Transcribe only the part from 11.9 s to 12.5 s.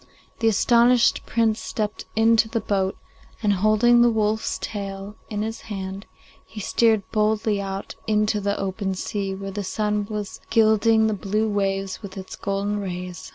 with its